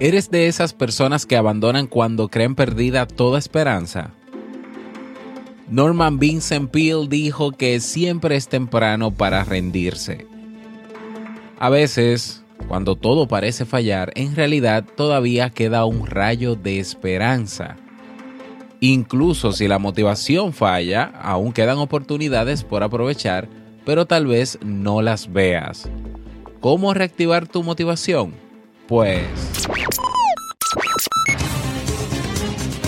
[0.00, 4.12] ¿Eres de esas personas que abandonan cuando creen perdida toda esperanza?
[5.68, 10.24] Norman Vincent Peale dijo que siempre es temprano para rendirse.
[11.58, 17.76] A veces, cuando todo parece fallar, en realidad todavía queda un rayo de esperanza.
[18.78, 23.48] Incluso si la motivación falla, aún quedan oportunidades por aprovechar,
[23.84, 25.90] pero tal vez no las veas.
[26.60, 28.47] ¿Cómo reactivar tu motivación?
[28.88, 29.68] Pues...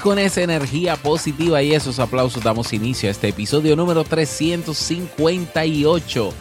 [0.00, 6.32] Con esa energía positiva y esos aplausos damos inicio a este episodio número 358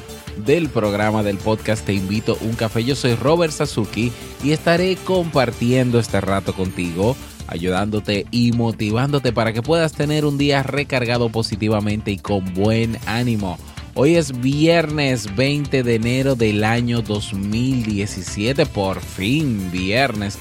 [0.45, 2.83] del programa del podcast Te invito a un café.
[2.83, 4.11] Yo soy Robert Sasuki
[4.43, 7.15] y estaré compartiendo este rato contigo,
[7.47, 13.57] ayudándote y motivándote para que puedas tener un día recargado positivamente y con buen ánimo.
[13.95, 20.37] Hoy es viernes 20 de enero del año 2017, por fin viernes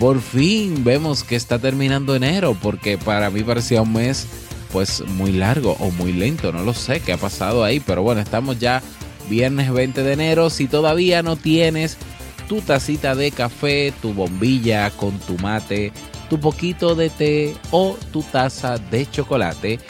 [0.00, 4.26] por fin vemos que está terminando enero, porque para mí parecía un mes
[4.72, 8.22] pues muy largo o muy lento, no lo sé qué ha pasado ahí, pero bueno,
[8.22, 8.82] estamos ya
[9.28, 11.98] viernes 20 de enero, si todavía no tienes
[12.48, 15.92] tu tacita de café, tu bombilla con tu mate,
[16.30, 19.80] tu poquito de té o tu taza de chocolate,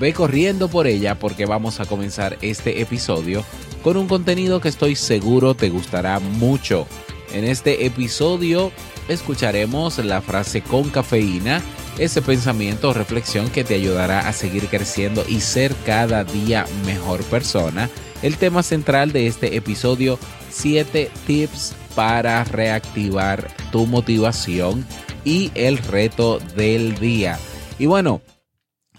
[0.00, 3.44] ve corriendo por ella porque vamos a comenzar este episodio
[3.84, 6.88] con un contenido que estoy seguro te gustará mucho.
[7.32, 8.72] En este episodio
[9.08, 11.62] escucharemos la frase con cafeína,
[11.98, 17.22] ese pensamiento o reflexión que te ayudará a seguir creciendo y ser cada día mejor
[17.24, 17.88] persona.
[18.22, 20.18] El tema central de este episodio,
[20.50, 24.84] 7 tips para reactivar tu motivación
[25.24, 27.38] y el reto del día.
[27.78, 28.20] Y bueno,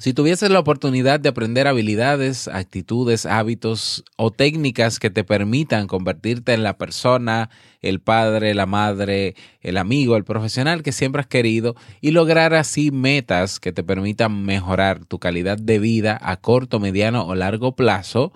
[0.01, 6.55] si tuvieses la oportunidad de aprender habilidades, actitudes, hábitos o técnicas que te permitan convertirte
[6.55, 7.51] en la persona,
[7.83, 12.89] el padre, la madre, el amigo, el profesional que siempre has querido y lograr así
[12.89, 18.33] metas que te permitan mejorar tu calidad de vida a corto, mediano o largo plazo,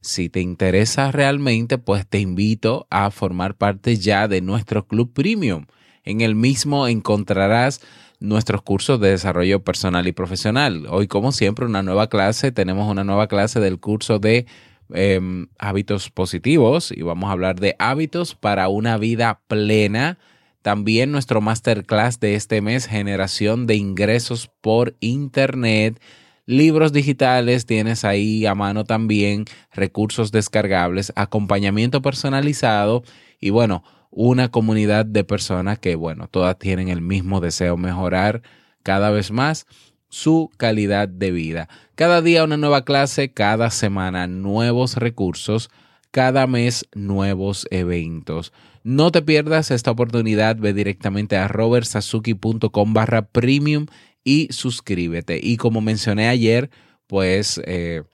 [0.00, 5.66] si te interesa realmente, pues te invito a formar parte ya de nuestro club premium.
[6.04, 7.82] En el mismo encontrarás
[8.20, 10.86] nuestros cursos de desarrollo personal y profesional.
[10.88, 12.52] Hoy, como siempre, una nueva clase.
[12.52, 14.46] Tenemos una nueva clase del curso de
[14.92, 20.18] em, hábitos positivos y vamos a hablar de hábitos para una vida plena.
[20.62, 26.00] También nuestro masterclass de este mes, generación de ingresos por Internet.
[26.46, 33.02] Libros digitales, tienes ahí a mano también recursos descargables, acompañamiento personalizado
[33.40, 33.82] y bueno,
[34.16, 38.40] una comunidad de personas que, bueno, todas tienen el mismo deseo, mejorar
[38.82, 39.66] cada vez más
[40.08, 41.68] su calidad de vida.
[41.96, 45.68] Cada día una nueva clase, cada semana nuevos recursos,
[46.10, 48.54] cada mes nuevos eventos.
[48.82, 53.84] No te pierdas esta oportunidad, ve directamente a robertsazuki.com barra premium
[54.24, 55.38] y suscríbete.
[55.42, 56.70] Y como mencioné ayer,
[57.06, 58.04] pues eh,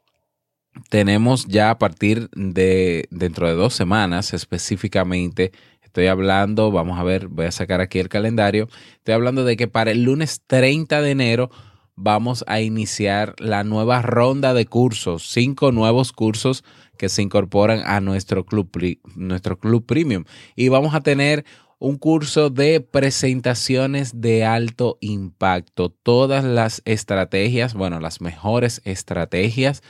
[0.89, 5.53] tenemos ya a partir de dentro de dos semanas específicamente
[5.93, 8.67] Estoy hablando, vamos a ver, voy a sacar aquí el calendario.
[8.95, 11.51] Estoy hablando de que para el lunes 30 de enero
[11.97, 16.65] vamos a iniciar la nueva ronda de cursos, cinco nuevos cursos
[16.97, 18.71] que se incorporan a nuestro club,
[19.17, 20.25] nuestro club premium.
[20.57, 21.45] Y vamos a tener
[21.79, 25.91] un curso de presentaciones de alto impacto.
[25.91, 29.83] Todas las estrategias, bueno, las mejores estrategias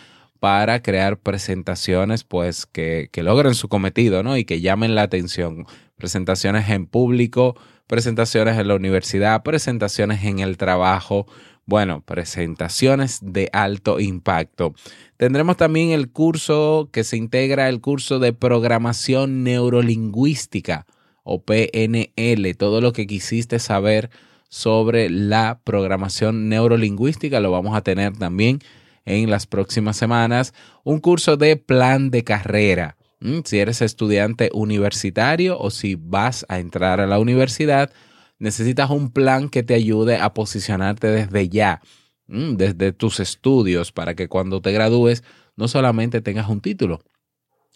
[0.42, 4.36] para crear presentaciones pues que, logren su cometido, ¿no?
[4.36, 5.66] Y que llamen la atención
[6.02, 7.54] presentaciones en público,
[7.86, 11.28] presentaciones en la universidad, presentaciones en el trabajo,
[11.64, 14.74] bueno, presentaciones de alto impacto.
[15.16, 20.86] Tendremos también el curso que se integra el curso de programación neurolingüística
[21.22, 24.10] o PNL, todo lo que quisiste saber
[24.48, 28.58] sobre la programación neurolingüística lo vamos a tener también
[29.04, 30.52] en las próximas semanas.
[30.82, 32.96] Un curso de plan de carrera
[33.44, 37.92] si eres estudiante universitario o si vas a entrar a la universidad,
[38.38, 41.80] necesitas un plan que te ayude a posicionarte desde ya,
[42.26, 45.22] mm, desde tus estudios, para que cuando te gradúes
[45.56, 47.00] no solamente tengas un título.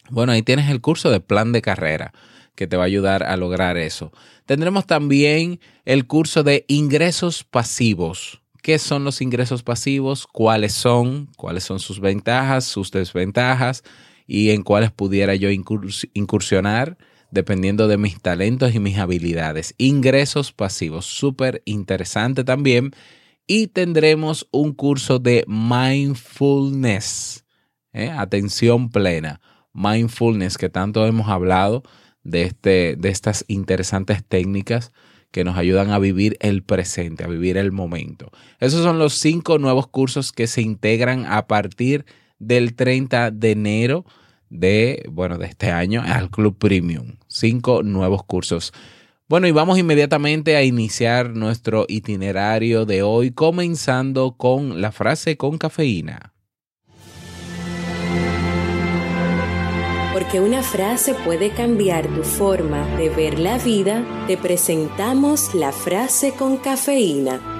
[0.09, 2.13] Bueno, ahí tienes el curso de plan de carrera
[2.55, 4.11] que te va a ayudar a lograr eso.
[4.45, 8.41] Tendremos también el curso de ingresos pasivos.
[8.63, 10.25] ¿Qué son los ingresos pasivos?
[10.27, 11.29] ¿Cuáles son?
[11.37, 13.83] ¿Cuáles son sus ventajas, sus desventajas?
[14.27, 16.97] Y en cuáles pudiera yo incursionar
[17.31, 19.73] dependiendo de mis talentos y mis habilidades.
[19.77, 22.91] Ingresos pasivos, súper interesante también.
[23.47, 27.45] Y tendremos un curso de mindfulness,
[27.93, 28.09] ¿eh?
[28.09, 29.39] atención plena,
[29.73, 31.83] mindfulness, que tanto hemos hablado
[32.23, 34.91] de, este, de estas interesantes técnicas
[35.31, 38.31] que nos ayudan a vivir el presente, a vivir el momento.
[38.59, 43.51] Esos son los cinco nuevos cursos que se integran a partir de del 30 de
[43.51, 44.05] enero
[44.49, 47.15] de, bueno, de este año al Club Premium.
[47.27, 48.73] Cinco nuevos cursos.
[49.29, 55.57] Bueno, y vamos inmediatamente a iniciar nuestro itinerario de hoy, comenzando con la frase con
[55.57, 56.33] cafeína.
[60.13, 66.31] Porque una frase puede cambiar tu forma de ver la vida, te presentamos la frase
[66.31, 67.56] con cafeína.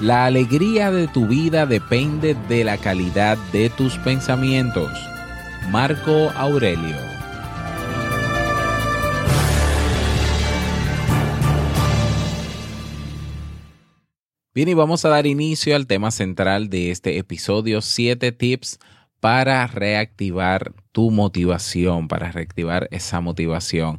[0.00, 4.92] La alegría de tu vida depende de la calidad de tus pensamientos.
[5.70, 6.94] Marco Aurelio.
[14.54, 18.78] Bien, y vamos a dar inicio al tema central de este episodio, siete tips
[19.18, 23.98] para reactivar tu motivación, para reactivar esa motivación.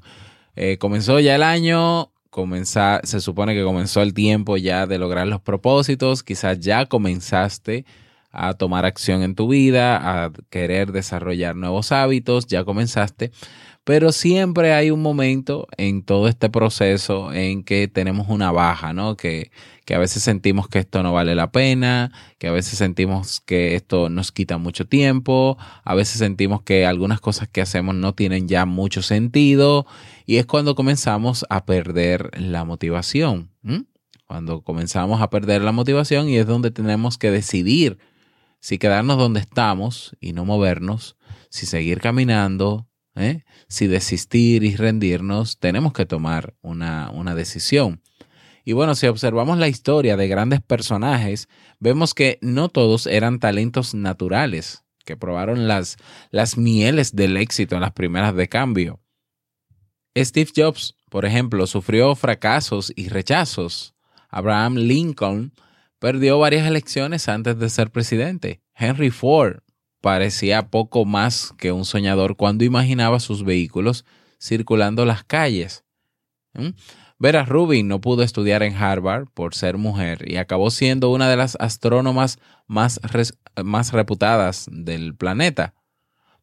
[0.56, 2.09] Eh, comenzó ya el año,
[3.04, 7.86] se supone que comenzó el tiempo ya de lograr los propósitos, quizás ya comenzaste
[8.31, 13.31] a tomar acción en tu vida, a querer desarrollar nuevos hábitos, ya comenzaste,
[13.89, 19.18] pero siempre hay un momento en todo este proceso en que tenemos una baja, ¿no?
[19.18, 19.50] Que,
[19.83, 23.74] que a veces sentimos que esto no vale la pena, que a veces sentimos que
[23.74, 28.47] esto nos quita mucho tiempo, a veces sentimos que algunas cosas que hacemos no tienen
[28.47, 29.88] ya mucho sentido
[30.27, 33.50] y es cuando comenzamos a perder la motivación.
[34.27, 37.97] Cuando comenzamos a perder la motivación y es donde tenemos que decidir
[38.59, 41.15] si quedarnos donde estamos y no movernos,
[41.50, 43.44] si seguir caminando, ¿eh?
[43.68, 48.02] si desistir y rendirnos, tenemos que tomar una, una decisión.
[48.66, 51.48] Y bueno, si observamos la historia de grandes personajes,
[51.80, 55.98] vemos que no todos eran talentos naturales, que probaron las,
[56.30, 59.00] las mieles del éxito en las primeras de cambio.
[60.16, 63.96] Steve Jobs, por ejemplo, sufrió fracasos y rechazos.
[64.30, 65.54] Abraham Lincoln
[65.98, 68.62] perdió varias elecciones antes de ser presidente.
[68.76, 69.62] Henry Ford
[70.01, 74.06] parecía poco más que un soñador cuando imaginaba sus vehículos
[74.42, 75.84] circulando las calles.
[76.54, 76.69] ¿Mm?
[77.18, 81.36] Vera Rubin no pudo estudiar en Harvard por ser mujer y acabó siendo una de
[81.36, 83.00] las astrónomas más,
[83.63, 85.74] más reputadas del planeta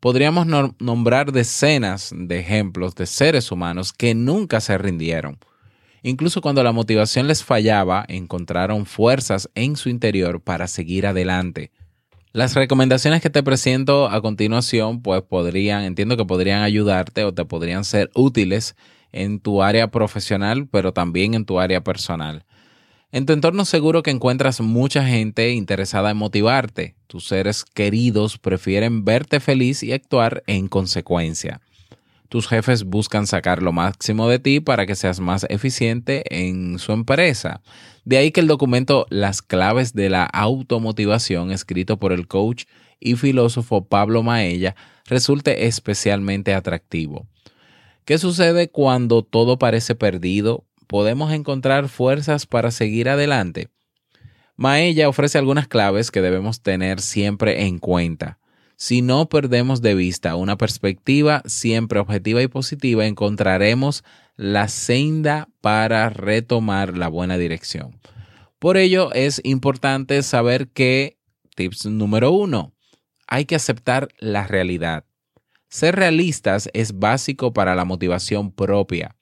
[0.00, 0.47] podríamos
[0.79, 5.38] nombrar decenas de ejemplos de seres humanos que nunca se rindieron.
[6.03, 11.72] Incluso cuando la motivación les fallaba, encontraron fuerzas en su interior para seguir adelante.
[12.36, 17.46] Las recomendaciones que te presento a continuación, pues podrían, entiendo que podrían ayudarte o te
[17.46, 18.76] podrían ser útiles
[19.10, 22.44] en tu área profesional, pero también en tu área personal.
[23.10, 26.94] En tu entorno seguro que encuentras mucha gente interesada en motivarte.
[27.06, 31.62] Tus seres queridos prefieren verte feliz y actuar en consecuencia.
[32.29, 36.93] Tus jefes buscan sacar lo máximo de ti para que seas más eficiente en su
[36.93, 37.61] empresa.
[38.05, 42.65] De ahí que el documento Las claves de la automotivación, escrito por el coach
[42.99, 44.75] y filósofo Pablo Maella,
[45.06, 47.27] resulte especialmente atractivo.
[48.05, 53.69] ¿Qué sucede cuando todo parece perdido podemos encontrar fuerzas para seguir adelante?
[54.56, 58.39] Maella ofrece algunas claves que debemos tener siempre en cuenta.
[58.77, 64.05] Si no perdemos de vista una perspectiva siempre objetiva y positiva, encontraremos
[64.37, 67.99] la senda para retomar la buena dirección.
[68.59, 71.19] Por ello es importante saber que,
[71.55, 72.75] tips número uno,
[73.27, 75.06] hay que aceptar la realidad.
[75.69, 79.17] Ser realistas es básico para la motivación propia.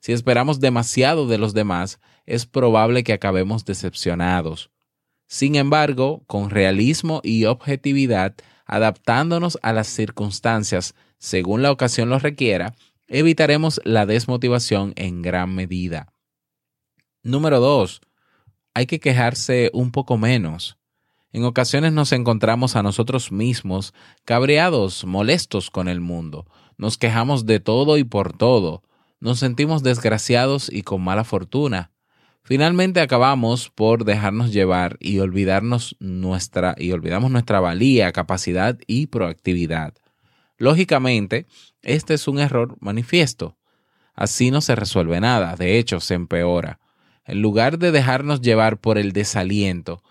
[0.00, 4.70] Si esperamos demasiado de los demás, es probable que acabemos decepcionados.
[5.28, 8.34] Sin embargo, con realismo y objetividad,
[8.66, 12.74] adaptándonos a las circunstancias según la ocasión lo requiera,
[13.08, 16.12] evitaremos la desmotivación en gran medida.
[17.22, 18.00] Número 2.
[18.74, 20.76] hay que quejarse un poco menos.
[21.32, 23.94] En ocasiones nos encontramos a nosotros mismos
[24.24, 26.46] cabreados, molestos con el mundo.
[26.78, 28.82] Nos quejamos de todo y por todo.
[29.18, 31.90] Nos sentimos desgraciados y con mala fortuna.
[32.46, 39.94] Finalmente acabamos por dejarnos llevar y olvidarnos nuestra y olvidamos nuestra valía, capacidad y proactividad.
[40.56, 41.48] Lógicamente,
[41.82, 43.58] este es un error manifiesto.
[44.14, 46.78] Así no se resuelve nada, de hecho se empeora.
[47.24, 50.04] En lugar de dejarnos llevar por el desaliento,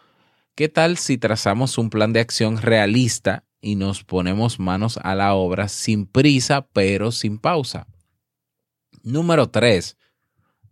[0.55, 5.35] ¿qué tal si trazamos un plan de acción realista y nos ponemos manos a la
[5.35, 7.87] obra sin prisa pero sin pausa?
[9.03, 9.95] Número 3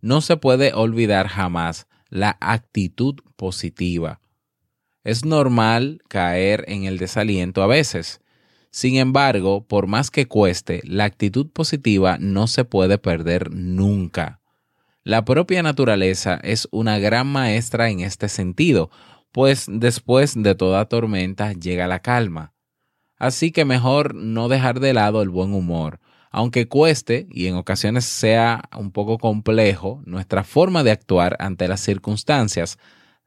[0.04, 4.20] no se puede olvidar jamás la actitud positiva.
[5.02, 8.20] Es normal caer en el desaliento a veces.
[8.70, 14.40] Sin embargo, por más que cueste, la actitud positiva no se puede perder nunca.
[15.04, 18.90] La propia naturaleza es una gran maestra en este sentido,
[19.32, 22.52] pues después de toda tormenta llega la calma.
[23.16, 25.98] Así que mejor no dejar de lado el buen humor,
[26.34, 31.78] aunque cueste y en ocasiones sea un poco complejo, nuestra forma de actuar ante las
[31.78, 32.76] circunstancias,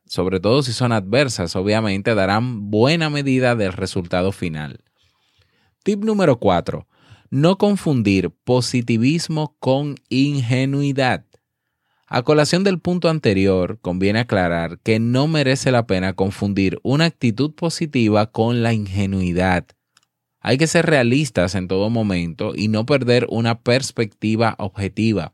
[0.06, 4.82] sobre todo si son adversas, obviamente darán buena medida del resultado final.
[5.84, 6.86] Tip número 4.
[7.30, 11.24] No confundir positivismo con ingenuidad.
[12.08, 17.54] A colación del punto anterior, conviene aclarar que no merece la pena confundir una actitud
[17.54, 19.66] positiva con la ingenuidad.
[20.40, 25.34] Hay que ser realistas en todo momento y no perder una perspectiva objetiva.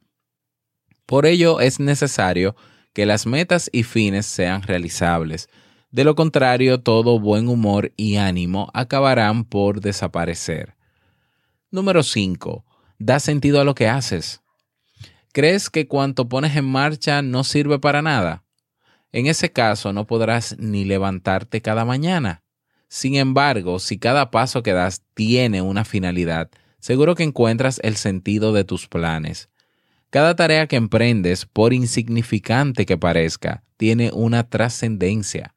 [1.06, 2.56] Por ello es necesario
[2.94, 5.50] que las metas y fines sean realizables.
[5.92, 10.76] De lo contrario, todo buen humor y ánimo acabarán por desaparecer.
[11.70, 12.64] Número 5.
[13.00, 14.42] Da sentido a lo que haces.
[15.34, 18.44] ¿Crees que cuanto pones en marcha no sirve para nada?
[19.12, 22.43] En ese caso no podrás ni levantarte cada mañana.
[22.94, 28.54] Sin embargo, si cada paso que das tiene una finalidad, seguro que encuentras el sentido
[28.54, 29.50] de tus planes.
[30.12, 35.56] Cada tarea que emprendes, por insignificante que parezca, tiene una trascendencia.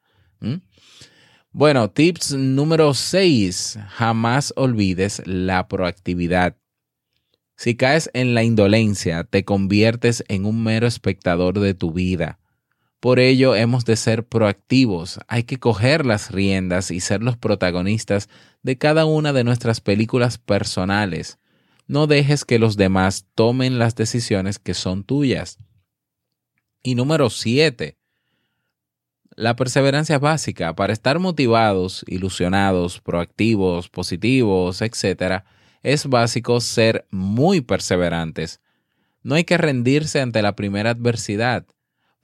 [1.51, 3.81] Bueno, tips número 6.
[3.87, 6.57] Jamás olvides la proactividad.
[7.55, 12.39] Si caes en la indolencia, te conviertes en un mero espectador de tu vida.
[13.07, 18.29] Por ello hemos de ser proactivos, hay que coger las riendas y ser los protagonistas
[18.65, 21.39] de cada una de nuestras películas personales.
[21.87, 25.61] No dejes que los demás tomen las decisiones que son tuyas.
[26.83, 27.97] Y número 7.
[29.37, 30.75] La perseverancia básica.
[30.75, 35.45] Para estar motivados, ilusionados, proactivos, positivos, etc.,
[35.85, 38.61] es básico ser muy perseverantes.
[39.23, 41.67] No hay que rendirse ante la primera adversidad.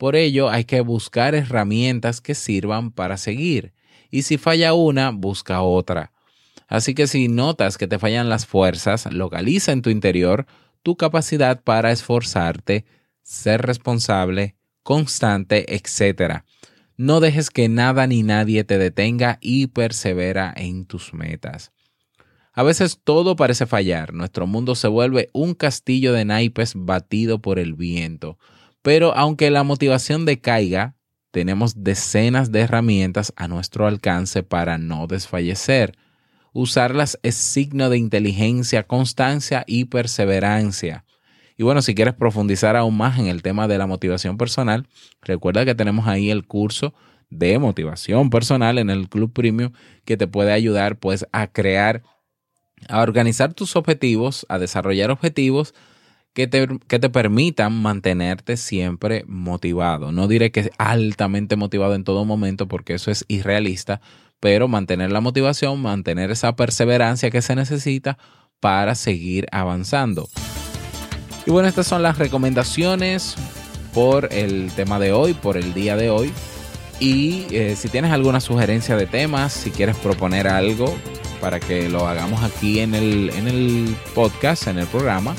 [0.02, 3.72] Por ello hay que buscar herramientas que sirvan para seguir.
[4.10, 6.10] Y si falla una, busca otra.
[6.66, 10.46] Así que si notas que te fallan las fuerzas, localiza en tu interior
[10.82, 12.84] tu capacidad para esforzarte,
[13.22, 16.42] ser responsable, constante, etc.
[16.96, 21.70] No dejes que nada ni nadie te detenga y persevera en tus metas.
[22.52, 27.60] A veces todo parece fallar, nuestro mundo se vuelve un castillo de naipes batido por
[27.60, 28.36] el viento.
[28.82, 30.96] Pero aunque la motivación decaiga,
[31.30, 35.96] tenemos decenas de herramientas a nuestro alcance para no desfallecer.
[36.52, 41.04] Usarlas es signo de inteligencia, constancia y perseverancia.
[41.56, 44.86] Y bueno, si quieres profundizar aún más en el tema de la motivación personal,
[45.22, 46.92] recuerda que tenemos ahí el curso
[47.30, 49.72] de motivación personal en el Club Premium
[50.04, 52.02] que te puede ayudar pues a crear,
[52.88, 55.72] a organizar tus objetivos, a desarrollar objetivos,
[56.34, 60.12] que te, que te, permitan mantenerte siempre motivado.
[60.12, 64.00] No diré que altamente motivado en todo momento porque eso es irrealista,
[64.40, 68.18] pero mantener la motivación, mantener esa perseverancia que se necesita
[68.60, 70.28] para seguir avanzando.
[71.46, 73.34] Y bueno, estas son las recomendaciones
[73.92, 76.32] por el tema de hoy, por el día de hoy.
[77.00, 80.94] Y eh, si tienes alguna sugerencia de temas, si quieres proponer algo
[81.40, 85.34] para que lo hagamos aquí en el, en el podcast, en el programa,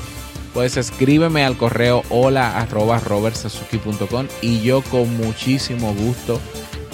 [0.54, 3.02] pues escríbeme al correo hola arroba
[4.42, 6.40] y yo con muchísimo gusto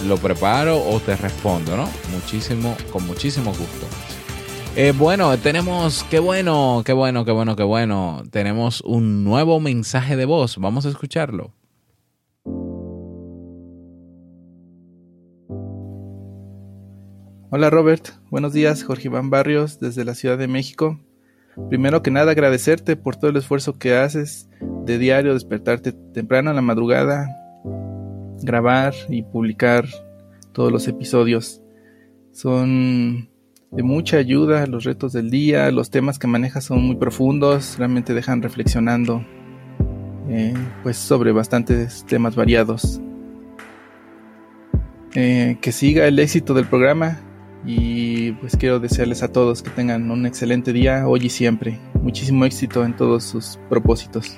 [0.07, 1.89] lo preparo o te respondo, ¿no?
[2.11, 3.87] Muchísimo, con muchísimo gusto.
[4.75, 8.23] Eh, bueno, tenemos, qué bueno, qué bueno, qué bueno, qué bueno.
[8.31, 10.57] Tenemos un nuevo mensaje de voz.
[10.57, 11.53] Vamos a escucharlo.
[17.51, 20.99] Hola Robert, buenos días, Jorge Iván Barrios desde la Ciudad de México.
[21.67, 24.49] Primero que nada agradecerte por todo el esfuerzo que haces
[24.85, 27.27] de diario, despertarte temprano en la madrugada,
[28.41, 29.85] grabar y publicar
[30.53, 31.61] todos los episodios.
[32.31, 33.29] Son
[33.71, 38.13] de mucha ayuda los retos del día, los temas que maneja son muy profundos, realmente
[38.13, 39.23] dejan reflexionando
[40.29, 43.01] eh, pues sobre bastantes temas variados.
[45.15, 47.19] Eh, que siga el éxito del programa
[47.65, 51.79] y pues quiero desearles a todos que tengan un excelente día hoy y siempre.
[52.01, 54.38] Muchísimo éxito en todos sus propósitos.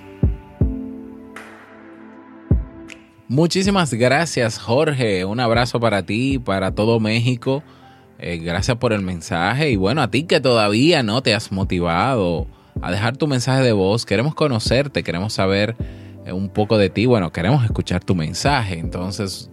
[3.28, 7.64] Muchísimas gracias Jorge, un abrazo para ti, para todo México.
[8.20, 12.46] Eh, gracias por el mensaje y bueno, a ti que todavía no te has motivado
[12.82, 15.76] a dejar tu mensaje de voz, queremos conocerte, queremos saber
[16.26, 19.50] eh, un poco de ti, bueno, queremos escuchar tu mensaje, entonces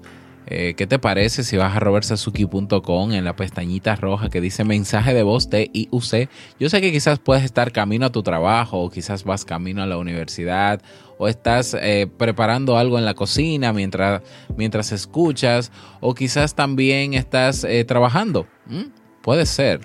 [0.50, 5.12] eh, ¿Qué te parece si vas a robertsazuki.com en la pestañita roja que dice mensaje
[5.12, 6.31] de voz T-I-U-C?
[6.59, 9.87] Yo sé que quizás puedes estar camino a tu trabajo o quizás vas camino a
[9.87, 10.81] la universidad
[11.19, 14.23] o estás eh, preparando algo en la cocina mientras,
[14.57, 18.47] mientras escuchas o quizás también estás eh, trabajando.
[19.21, 19.81] Puede ser,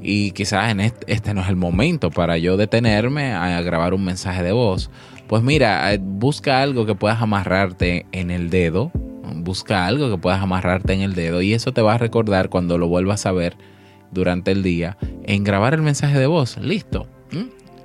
[0.00, 4.04] Y quizás en este, este, no es el momento para yo detenerme a grabar un
[4.04, 4.88] mensaje de voz.
[5.26, 8.92] Pues mira, busca algo que puedas amarrarte en el dedo
[9.44, 12.78] busca algo que puedas amarrarte en el dedo y eso te va a recordar cuando
[12.78, 13.56] lo vuelvas a ver
[14.10, 16.56] durante el día en grabar el mensaje de voz.
[16.58, 17.06] Listo.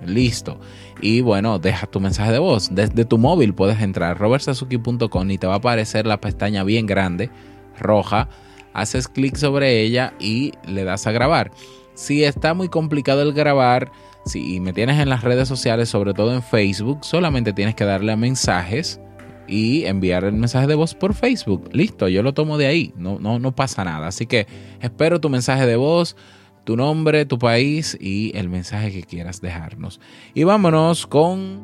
[0.06, 0.60] Listo.
[1.02, 2.70] Y bueno, deja tu mensaje de voz.
[2.72, 6.86] Desde tu móvil puedes entrar a robertsazuki.com y te va a aparecer la pestaña bien
[6.86, 7.30] grande,
[7.78, 8.30] roja.
[8.74, 11.52] Haces clic sobre ella y le das a grabar.
[11.96, 13.92] Si está muy complicado el grabar,
[14.26, 18.14] si me tienes en las redes sociales, sobre todo en Facebook, solamente tienes que darle
[18.14, 19.02] a mensajes
[19.50, 21.70] y enviar el mensaje de voz por Facebook.
[21.74, 24.08] Listo, yo lo tomo de ahí, no, no, no pasa nada.
[24.08, 24.48] Así que
[24.82, 26.16] espero tu mensaje de voz,
[26.64, 30.00] tu nombre, tu país y el mensaje que quieras dejarnos.
[30.34, 31.62] Y vámonos con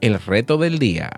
[0.00, 1.10] el reto del día.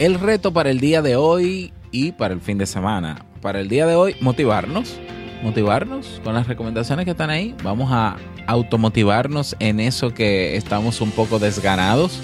[0.00, 3.26] El reto para el día de hoy y para el fin de semana.
[3.42, 4.98] Para el día de hoy, motivarnos.
[5.42, 7.54] Motivarnos con las recomendaciones que están ahí.
[7.62, 12.18] Vamos a automotivarnos en eso que estamos un poco desganados.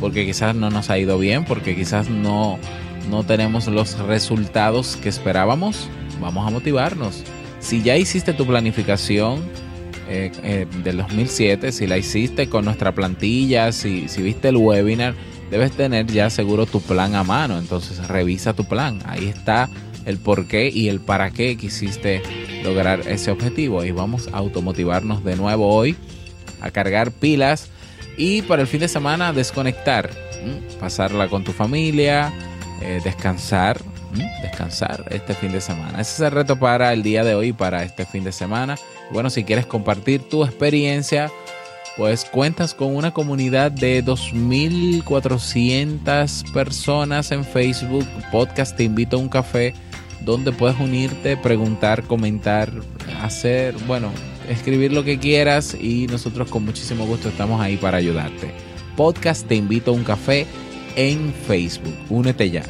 [0.00, 2.58] Porque quizás no nos ha ido bien, porque quizás no,
[3.10, 5.90] no tenemos los resultados que esperábamos.
[6.18, 7.24] Vamos a motivarnos.
[7.60, 9.42] Si ya hiciste tu planificación
[10.08, 15.14] eh, eh, del 2007, si la hiciste con nuestra plantilla, si, si viste el webinar,
[15.50, 17.58] debes tener ya seguro tu plan a mano.
[17.58, 19.00] Entonces revisa tu plan.
[19.06, 19.68] Ahí está
[20.04, 22.22] el por qué y el para qué quisiste
[22.64, 23.84] lograr ese objetivo.
[23.84, 25.96] Y vamos a automotivarnos de nuevo hoy,
[26.60, 27.70] a cargar pilas
[28.16, 30.10] y para el fin de semana desconectar,
[30.80, 32.32] pasarla con tu familia,
[32.82, 33.80] eh, descansar,
[34.42, 36.00] descansar este fin de semana.
[36.00, 38.76] Ese es el reto para el día de hoy, para este fin de semana.
[39.10, 41.30] Bueno, si quieres compartir tu experiencia,
[41.96, 49.30] pues cuentas con una comunidad de 2.400 personas en Facebook, podcast Te invito a un
[49.30, 49.72] café,
[50.20, 52.70] donde puedes unirte, preguntar, comentar,
[53.22, 54.10] hacer, bueno,
[54.48, 58.50] escribir lo que quieras y nosotros con muchísimo gusto estamos ahí para ayudarte.
[58.96, 60.46] Podcast Te invito a un café
[60.96, 61.94] en Facebook.
[62.10, 62.64] Únete ya.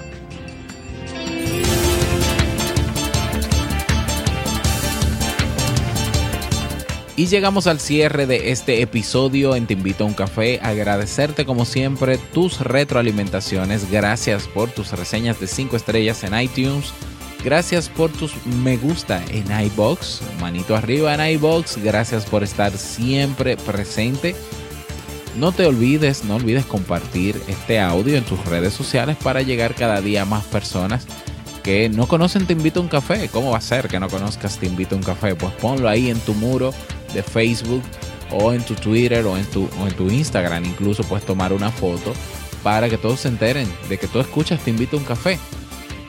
[7.18, 10.60] Y llegamos al cierre de este episodio en Te invito a un café.
[10.62, 13.90] Agradecerte como siempre tus retroalimentaciones.
[13.90, 16.92] Gracias por tus reseñas de 5 estrellas en iTunes.
[17.42, 20.20] Gracias por tus me gusta en iBox.
[20.42, 21.82] Manito arriba en iBox.
[21.82, 24.36] Gracias por estar siempre presente.
[25.38, 30.02] No te olvides, no olvides compartir este audio en tus redes sociales para llegar cada
[30.02, 31.06] día a más personas
[31.62, 33.30] que no conocen Te invito a un café.
[33.30, 35.34] ¿Cómo va a ser que no conozcas Te invito a un café?
[35.34, 36.74] Pues ponlo ahí en tu muro
[37.16, 37.82] de Facebook
[38.30, 40.64] o en tu Twitter o en tu, en tu Instagram.
[40.64, 42.12] Incluso puedes tomar una foto
[42.62, 45.38] para que todos se enteren de que tú escuchas Te invito a un café.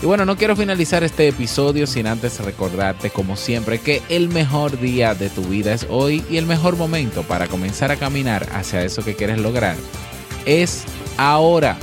[0.01, 4.79] Y bueno, no quiero finalizar este episodio sin antes recordarte, como siempre, que el mejor
[4.79, 8.83] día de tu vida es hoy y el mejor momento para comenzar a caminar hacia
[8.83, 9.75] eso que quieres lograr
[10.45, 10.85] es
[11.17, 11.77] ahora.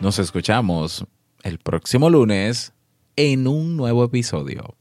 [0.00, 1.04] Nos escuchamos
[1.42, 2.72] el próximo lunes
[3.16, 4.76] en un nuevo episodio.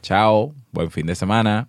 [0.00, 1.68] Chao, buen fin de semana.